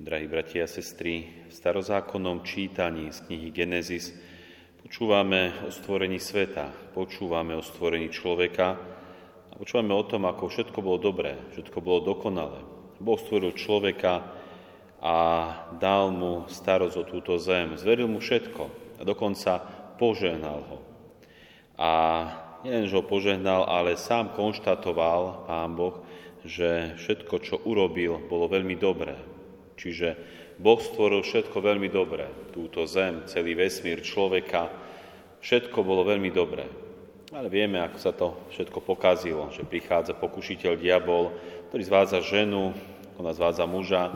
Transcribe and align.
Drahí 0.00 0.32
bratia 0.32 0.64
a 0.64 0.72
sestry, 0.72 1.28
v 1.44 1.52
starozákonnom 1.52 2.40
čítaní 2.40 3.12
z 3.12 3.20
knihy 3.20 3.52
Genesis 3.52 4.16
počúvame 4.80 5.52
o 5.60 5.68
stvorení 5.68 6.16
sveta, 6.16 6.72
počúvame 6.96 7.52
o 7.52 7.60
stvorení 7.60 8.08
človeka 8.08 8.80
a 9.52 9.54
počúvame 9.60 9.92
o 9.92 10.00
tom, 10.08 10.24
ako 10.24 10.48
všetko 10.48 10.78
bolo 10.80 10.96
dobré, 10.96 11.36
všetko 11.52 11.84
bolo 11.84 12.16
dokonalé. 12.16 12.64
Boh 12.96 13.20
stvoril 13.20 13.52
človeka 13.52 14.24
a 15.04 15.16
dal 15.76 16.16
mu 16.16 16.48
starosť 16.48 16.96
o 16.96 17.04
túto 17.04 17.36
zem, 17.36 17.76
zveril 17.76 18.08
mu 18.08 18.24
všetko 18.24 18.62
a 18.96 19.04
dokonca 19.04 19.60
požehnal 20.00 20.64
ho. 20.64 20.78
A 21.76 21.90
nielen, 22.64 22.88
že 22.88 22.96
ho 22.96 23.04
požehnal, 23.04 23.68
ale 23.68 24.00
sám 24.00 24.32
konštatoval, 24.32 25.44
Pán 25.44 25.76
Boh, 25.76 26.00
že 26.40 26.96
všetko, 26.96 27.34
čo 27.44 27.60
urobil, 27.68 28.16
bolo 28.32 28.48
veľmi 28.48 28.80
dobré. 28.80 29.39
Čiže 29.80 30.08
Boh 30.60 30.76
stvoril 30.76 31.24
všetko 31.24 31.56
veľmi 31.56 31.88
dobré. 31.88 32.28
Túto 32.52 32.84
zem, 32.84 33.24
celý 33.24 33.56
vesmír, 33.56 34.04
človeka, 34.04 34.68
všetko 35.40 35.80
bolo 35.80 36.04
veľmi 36.04 36.28
dobré. 36.28 36.68
Ale 37.32 37.48
vieme, 37.48 37.80
ako 37.80 37.96
sa 37.96 38.12
to 38.12 38.36
všetko 38.52 38.84
pokazilo, 38.84 39.48
že 39.56 39.64
prichádza 39.64 40.12
pokušiteľ 40.20 40.72
diabol, 40.76 41.32
ktorý 41.72 41.82
zvádza 41.86 42.20
ženu, 42.20 42.76
ona 43.16 43.32
zvádza 43.32 43.64
muža 43.64 44.12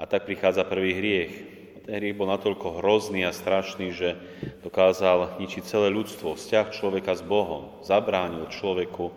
a 0.00 0.08
tak 0.08 0.24
prichádza 0.24 0.64
prvý 0.64 0.96
hriech. 0.96 1.32
A 1.76 1.78
ten 1.84 2.00
hriech 2.00 2.16
bol 2.16 2.32
natoľko 2.32 2.80
hrozný 2.80 3.28
a 3.28 3.36
strašný, 3.36 3.92
že 3.92 4.16
dokázal 4.64 5.36
ničiť 5.36 5.62
celé 5.66 5.92
ľudstvo, 5.92 6.40
vzťah 6.40 6.72
človeka 6.72 7.12
s 7.12 7.26
Bohom, 7.26 7.84
zabránil 7.84 8.48
človeku 8.48 9.12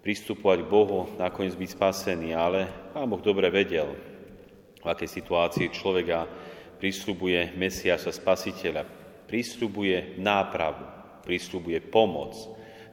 pristupovať 0.00 0.64
k 0.64 0.72
Bohu, 0.72 1.10
nakoniec 1.20 1.52
byť 1.58 1.70
spasený, 1.74 2.32
ale 2.32 2.70
Pán 2.94 3.10
Boh 3.10 3.20
dobre 3.20 3.50
vedel, 3.50 4.11
v 4.82 4.86
akej 4.90 5.08
situácii 5.08 5.70
človeka 5.70 6.26
prisľubuje 6.82 7.54
Mesiaša 7.54 8.10
Spasiteľa, 8.10 8.82
prisľubuje 9.30 10.18
nápravu, 10.18 10.82
prisľubuje 11.22 11.78
pomoc. 11.86 12.34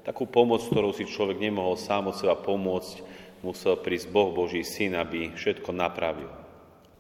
Takú 0.06 0.30
pomoc, 0.30 0.62
ktorou 0.70 0.94
si 0.94 1.10
človek 1.10 1.42
nemohol 1.42 1.76
sám 1.76 2.14
od 2.14 2.16
seba 2.16 2.38
pomôcť, 2.38 3.02
musel 3.42 3.82
prísť 3.82 4.14
Boh 4.14 4.30
Boží 4.30 4.62
Syn, 4.62 4.94
aby 4.94 5.34
všetko 5.34 5.73
napravil. 5.73 6.30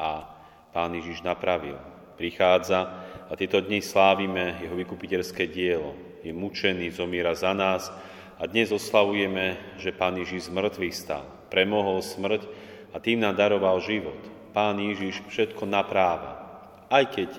A 0.01 0.25
Pán 0.73 0.97
Ježiš 0.97 1.21
napravil. 1.21 1.77
Prichádza 2.17 3.05
a 3.29 3.33
tieto 3.37 3.63
dni 3.63 3.79
slávime 3.79 4.59
jeho 4.59 4.75
vykupiteľské 4.75 5.47
dielo. 5.47 5.95
Je 6.25 6.35
mučený, 6.35 6.91
zomiera 6.91 7.31
za 7.31 7.55
nás 7.55 7.87
a 8.35 8.43
dnes 8.43 8.73
oslavujeme, 8.73 9.77
že 9.79 9.95
Pán 9.95 10.19
Ježiš 10.19 10.49
z 10.49 10.53
mŕtvych 10.53 10.95
stal. 10.95 11.23
Premohol 11.47 12.03
smrť 12.03 12.43
a 12.91 12.97
tým 12.99 13.23
nám 13.23 13.39
daroval 13.39 13.79
život. 13.81 14.38
Pán 14.49 14.81
Ježiš 14.81 15.21
všetko 15.29 15.69
napráva. 15.69 16.41
Aj 16.89 17.05
keď 17.05 17.29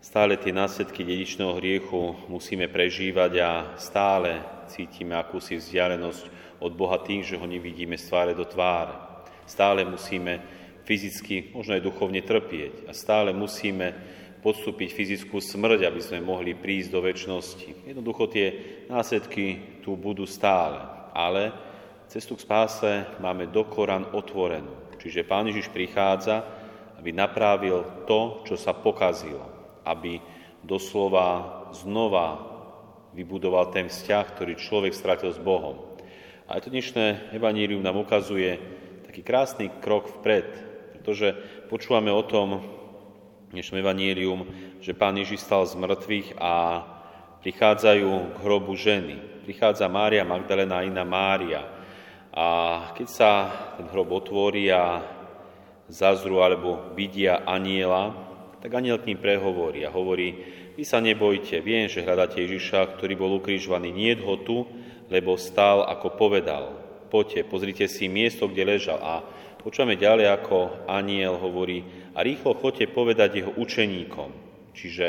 stále 0.00 0.40
tie 0.40 0.56
následky 0.56 1.04
dedičného 1.04 1.60
hriechu 1.60 2.16
musíme 2.32 2.64
prežívať 2.72 3.32
a 3.44 3.50
stále 3.76 4.40
cítime 4.72 5.12
akúsi 5.20 5.60
vzdialenosť 5.60 6.24
od 6.64 6.72
Boha 6.72 7.00
tým, 7.04 7.20
že 7.20 7.36
ho 7.36 7.44
nevidíme 7.44 8.00
z 8.00 8.08
tváre 8.08 8.32
do 8.32 8.48
tváre. 8.48 8.96
Stále 9.44 9.84
musíme 9.84 10.40
fyzicky, 10.88 11.52
možno 11.52 11.76
aj 11.76 11.84
duchovne 11.84 12.24
trpieť 12.24 12.88
a 12.88 12.92
stále 12.96 13.36
musíme 13.36 13.92
podstúpiť 14.40 14.96
fyzickú 14.96 15.36
smrť, 15.36 15.84
aby 15.84 16.00
sme 16.00 16.24
mohli 16.24 16.56
prísť 16.56 16.88
do 16.88 17.00
väčšnosti. 17.04 17.92
Jednoducho 17.92 18.24
tie 18.32 18.46
následky 18.88 19.78
tu 19.84 19.92
budú 20.00 20.24
stále, 20.24 20.80
ale 21.12 21.52
cestu 22.08 22.40
k 22.40 22.44
spáse 22.48 22.92
máme 23.20 23.52
do 23.52 23.68
Korán 23.68 24.08
otvorenú. 24.16 24.89
Čiže 25.00 25.24
Pán 25.24 25.48
Ježiš 25.48 25.72
prichádza, 25.72 26.44
aby 27.00 27.16
napravil 27.16 28.04
to, 28.04 28.44
čo 28.44 28.60
sa 28.60 28.76
pokazilo, 28.76 29.48
aby 29.88 30.20
doslova 30.60 31.64
znova 31.72 32.36
vybudoval 33.16 33.72
ten 33.72 33.88
vzťah, 33.88 34.24
ktorý 34.36 34.52
človek 34.60 34.92
stratil 34.92 35.32
s 35.32 35.40
Bohom. 35.40 35.80
A 36.44 36.60
to 36.60 36.68
dnešné 36.68 37.32
evanílium 37.32 37.80
nám 37.80 37.96
ukazuje 37.96 38.60
taký 39.08 39.24
krásny 39.24 39.72
krok 39.80 40.20
vpred, 40.20 40.46
pretože 40.92 41.32
počúvame 41.72 42.12
o 42.12 42.20
tom 42.20 42.60
dnešnom 43.50 43.80
evanílium, 43.80 44.46
že 44.84 44.94
Pán 44.94 45.16
Ježiš 45.16 45.42
stal 45.42 45.64
z 45.66 45.74
mŕtvych 45.80 46.38
a 46.38 46.84
prichádzajú 47.40 48.36
k 48.36 48.42
hrobu 48.44 48.76
ženy. 48.76 49.16
Prichádza 49.48 49.88
Mária 49.88 50.28
Magdalena 50.28 50.84
a 50.84 50.86
iná 50.86 51.02
Mária. 51.02 51.79
A 52.30 52.46
keď 52.94 53.08
sa 53.10 53.30
ten 53.74 53.90
hrob 53.90 54.14
otvorí 54.14 54.70
a 54.70 55.02
zazru 55.90 56.38
alebo 56.46 56.94
vidia 56.94 57.42
aniela, 57.42 58.14
tak 58.62 58.70
aniel 58.76 59.02
k 59.02 59.10
ním 59.10 59.18
prehovorí 59.18 59.82
a 59.82 59.90
hovorí, 59.90 60.36
vy 60.78 60.84
sa 60.86 61.02
nebojte, 61.02 61.58
viem, 61.60 61.90
že 61.90 62.06
hľadáte 62.06 62.40
Ježiša, 62.40 62.96
ktorý 62.96 63.18
bol 63.18 63.32
ukrižovaný. 63.36 63.90
Nie 63.90 64.14
ho 64.22 64.38
tu, 64.40 64.64
lebo 65.10 65.34
stál, 65.34 65.82
ako 65.84 66.14
povedal. 66.14 66.72
Poďte, 67.10 67.44
pozrite 67.50 67.90
si 67.90 68.06
miesto, 68.06 68.46
kde 68.46 68.78
ležal. 68.78 69.02
A 69.02 69.20
počúvame 69.60 69.98
ďalej, 69.98 70.30
ako 70.30 70.86
aniel 70.86 71.36
hovorí, 71.36 71.82
a 72.14 72.22
rýchlo 72.22 72.54
choďte 72.54 72.94
povedať 72.94 73.42
jeho 73.42 73.52
učeníkom. 73.58 74.30
Čiže 74.72 75.06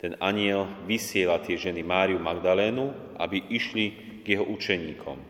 ten 0.00 0.16
aniel 0.16 0.64
vysiela 0.88 1.38
tie 1.44 1.60
ženy 1.60 1.84
Máriu 1.84 2.16
Magdalénu, 2.16 3.14
aby 3.20 3.52
išli 3.52 4.16
k 4.24 4.40
jeho 4.40 4.48
učeníkom. 4.48 5.29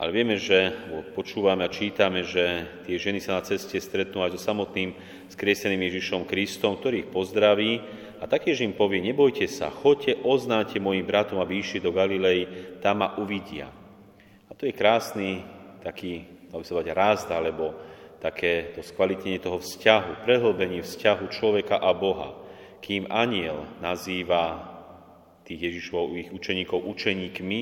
Ale 0.00 0.10
vieme, 0.10 0.40
že 0.40 0.72
počúvame 1.14 1.62
a 1.62 1.70
čítame, 1.70 2.24
že 2.26 2.66
tie 2.88 2.96
ženy 2.98 3.20
sa 3.20 3.38
na 3.38 3.46
ceste 3.46 3.76
stretnú 3.78 4.24
aj 4.24 4.34
so 4.34 4.40
samotným 4.40 4.96
skrieseným 5.30 5.78
Ježišom 5.88 6.26
Kristom, 6.26 6.74
ktorý 6.80 7.06
ich 7.06 7.12
pozdraví 7.12 7.78
a 8.22 8.30
taktiež 8.30 8.62
im 8.62 8.72
povie, 8.72 9.02
nebojte 9.02 9.50
sa, 9.50 9.70
choďte, 9.70 10.22
oznáte 10.22 10.78
mojim 10.78 11.02
bratom, 11.02 11.42
aby 11.42 11.58
išli 11.58 11.82
do 11.82 11.90
Galilei, 11.90 12.46
tam 12.78 13.02
ma 13.02 13.18
uvidia. 13.18 13.70
A 14.46 14.54
to 14.54 14.66
je 14.70 14.74
krásny 14.74 15.42
taký, 15.82 16.22
dalo 16.46 16.62
by 16.62 16.66
sa 16.66 16.74
povedať, 16.78 16.94
rast, 16.94 17.28
alebo 17.34 17.74
také 18.22 18.70
to 18.78 18.86
skvalitnenie 18.86 19.42
toho 19.42 19.58
vzťahu, 19.58 20.22
prehlbenie 20.22 20.86
vzťahu 20.86 21.24
človeka 21.34 21.82
a 21.82 21.90
Boha, 21.90 22.38
kým 22.78 23.10
aniel 23.10 23.66
nazýva 23.82 24.70
tých 25.42 25.58
Ježišových 25.58 26.30
učeníkov 26.30 26.78
učeníkmi, 26.86 27.58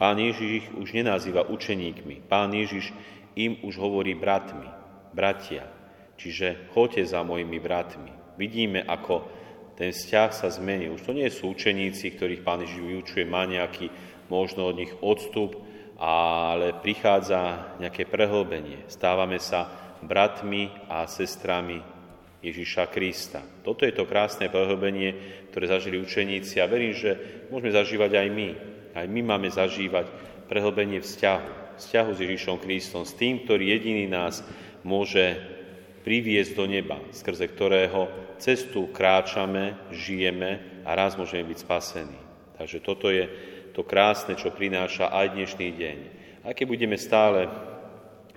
Pán 0.00 0.16
Ježiš 0.16 0.48
ich 0.64 0.66
už 0.72 0.96
nenazýva 0.96 1.44
učeníkmi. 1.44 2.24
Pán 2.24 2.56
Ježiš 2.56 2.96
im 3.36 3.60
už 3.60 3.76
hovorí 3.76 4.16
bratmi, 4.16 4.64
bratia. 5.12 5.68
Čiže 6.16 6.72
choďte 6.72 7.04
za 7.04 7.20
mojimi 7.20 7.60
bratmi. 7.60 8.08
Vidíme, 8.40 8.80
ako 8.80 9.28
ten 9.76 9.92
vzťah 9.92 10.30
sa 10.32 10.48
zmení. 10.48 10.88
Už 10.88 11.04
to 11.04 11.12
nie 11.12 11.28
sú 11.28 11.52
učeníci, 11.52 12.16
ktorých 12.16 12.40
Pán 12.40 12.64
Ježiš 12.64 12.80
vyučuje, 12.80 13.28
má 13.28 13.44
nejaký 13.44 13.92
možno 14.32 14.72
od 14.72 14.80
nich 14.80 14.92
odstup, 15.04 15.60
ale 16.00 16.80
prichádza 16.80 17.76
nejaké 17.76 18.08
prehlbenie. 18.08 18.88
Stávame 18.88 19.36
sa 19.36 19.68
bratmi 20.00 20.72
a 20.88 21.04
sestrami 21.04 21.84
Ježiša 22.40 22.88
Krista. 22.88 23.44
Toto 23.60 23.84
je 23.84 23.92
to 23.92 24.08
krásne 24.08 24.48
prehlbenie, 24.48 25.12
ktoré 25.52 25.68
zažili 25.68 26.00
učeníci 26.00 26.56
a 26.56 26.64
verím, 26.64 26.96
že 26.96 27.44
môžeme 27.52 27.68
zažívať 27.68 28.16
aj 28.16 28.28
my. 28.32 28.48
Aj 28.94 29.06
my 29.06 29.20
máme 29.22 29.48
zažívať 29.50 30.10
prehlbenie 30.50 30.98
vzťahu, 30.98 31.78
vzťahu 31.78 32.10
s 32.14 32.22
Ježišom 32.22 32.56
Kristom, 32.58 33.06
s 33.06 33.14
tým, 33.14 33.46
ktorý 33.46 33.70
jediný 33.70 34.10
nás 34.10 34.42
môže 34.82 35.38
priviesť 36.02 36.52
do 36.56 36.64
neba, 36.66 36.98
skrze 37.12 37.46
ktorého 37.46 38.08
cestu 38.40 38.88
kráčame, 38.88 39.76
žijeme 39.92 40.82
a 40.82 40.96
raz 40.96 41.14
môžeme 41.14 41.52
byť 41.52 41.58
spasení. 41.60 42.18
Takže 42.56 42.78
toto 42.80 43.12
je 43.12 43.28
to 43.76 43.84
krásne, 43.84 44.34
čo 44.34 44.50
prináša 44.50 45.12
aj 45.12 45.36
dnešný 45.36 45.68
deň. 45.76 45.98
Aj 46.44 46.52
keď 46.56 46.66
budeme 46.66 46.96
stále 46.96 47.46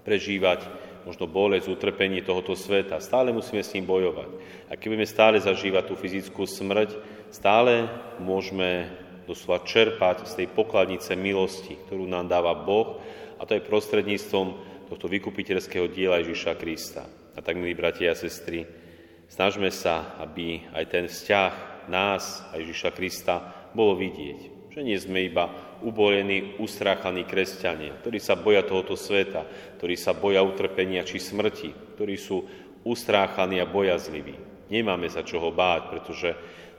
prežívať 0.03 0.67
možno 1.03 1.27
bolesť, 1.27 1.67
utrpenie 1.71 2.23
tohoto 2.23 2.55
sveta, 2.55 2.99
stále 3.03 3.35
musíme 3.35 3.63
s 3.63 3.71
ním 3.75 3.87
bojovať. 3.87 4.29
A 4.71 4.75
keď 4.75 4.87
budeme 4.95 5.07
stále 5.07 5.37
zažívať 5.39 5.83
tú 5.91 5.95
fyzickú 5.99 6.47
smrť, 6.47 6.95
stále 7.31 7.87
môžeme 8.19 8.91
doslova 9.23 9.63
čerpať 9.63 10.27
z 10.27 10.43
tej 10.43 10.47
pokladnice 10.51 11.15
milosti, 11.15 11.79
ktorú 11.87 12.07
nám 12.07 12.27
dáva 12.27 12.53
Boh, 12.55 12.99
a 13.39 13.43
to 13.43 13.59
je 13.59 13.65
prostredníctvom 13.65 14.47
tohto 14.87 15.07
vykupiteľského 15.11 15.91
diela 15.91 16.21
Ježiša 16.23 16.53
Krista. 16.55 17.03
A 17.33 17.39
tak, 17.41 17.57
milí 17.57 17.73
bratia 17.73 18.13
a 18.13 18.19
sestry, 18.19 18.63
snažme 19.27 19.73
sa, 19.73 20.15
aby 20.21 20.63
aj 20.71 20.85
ten 20.87 21.05
vzťah 21.09 21.51
nás 21.89 22.45
a 22.53 22.61
Ježiša 22.61 22.95
Krista 22.95 23.35
bolo 23.73 23.97
vidieť. 23.97 24.71
Že 24.71 24.81
nie 24.85 24.97
sme 24.97 25.27
iba 25.27 25.49
ubolení, 25.83 26.57
ustráchaní 26.57 27.27
kresťania, 27.27 27.99
ktorí 27.99 28.17
sa 28.17 28.39
boja 28.39 28.63
tohoto 28.63 28.95
sveta, 28.95 29.45
ktorí 29.77 29.99
sa 29.99 30.15
boja 30.15 30.41
utrpenia 30.41 31.03
či 31.03 31.19
smrti, 31.19 31.97
ktorí 31.97 32.15
sú 32.15 32.47
ustráchaní 32.87 33.59
a 33.59 33.69
bojazliví. 33.69 34.39
Nemáme 34.71 35.11
sa 35.11 35.21
čoho 35.21 35.51
báť, 35.51 35.81
pretože 35.93 36.29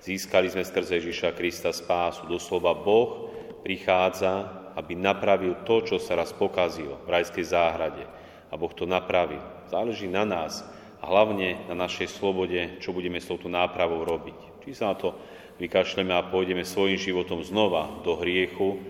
Získali 0.05 0.53
sme 0.53 0.69
skrze 0.69 1.01
Ježiša 1.01 1.33
Krista 1.33 1.73
spásu. 1.73 2.29
Doslova 2.29 2.77
Boh 2.77 3.33
prichádza, 3.65 4.53
aby 4.77 4.93
napravil 4.93 5.65
to, 5.65 5.81
čo 5.81 5.97
sa 5.97 6.13
raz 6.13 6.37
pokazilo 6.37 7.01
v 7.09 7.13
rajskej 7.17 7.49
záhrade. 7.49 8.05
A 8.53 8.55
Boh 8.61 8.69
to 8.77 8.85
napravil. 8.85 9.41
Záleží 9.73 10.05
na 10.05 10.29
nás, 10.29 10.61
a 11.05 11.13
hlavne 11.13 11.69
na 11.69 11.77
našej 11.77 12.17
slobode, 12.17 12.81
čo 12.81 12.97
budeme 12.97 13.21
s 13.21 13.29
touto 13.29 13.53
nápravou 13.53 14.09
robiť. 14.09 14.65
Či 14.65 14.73
sa 14.73 14.93
na 14.93 14.97
to 14.97 15.13
vykašleme 15.61 16.09
a 16.17 16.25
pôjdeme 16.25 16.65
svojim 16.65 16.97
životom 16.97 17.45
znova 17.45 18.01
do 18.01 18.17
hriechu 18.17 18.81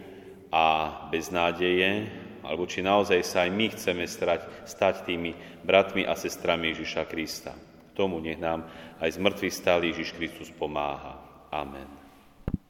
a 0.55 0.95
bez 1.11 1.35
nádeje, 1.35 2.07
alebo 2.47 2.71
či 2.71 2.87
naozaj 2.87 3.19
sa 3.27 3.43
aj 3.43 3.51
my 3.51 3.67
chceme 3.67 4.07
stať, 4.07 4.47
stať 4.63 5.11
tými 5.11 5.35
bratmi 5.67 6.07
a 6.07 6.15
sestrami 6.15 6.71
Ježiša 6.71 7.03
Krista. 7.11 7.74
Tomu 7.95 8.21
nech 8.21 8.39
nám 8.43 8.67
aj 8.99 9.15
z 9.15 9.19
mŕtvych 9.23 9.55
stály 9.55 9.85
Ježiš 9.95 10.19
Kristus 10.19 10.51
pomáha. 10.51 11.19
Amen. 11.55 12.04